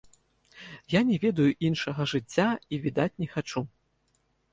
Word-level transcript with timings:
Я 0.93 1.01
не 1.09 1.17
ведаю 1.25 1.45
іншага 1.69 2.07
жыцця 2.13 2.47
і, 2.63 2.75
відаць, 2.87 3.19
не 3.25 3.29
хачу. 3.35 3.63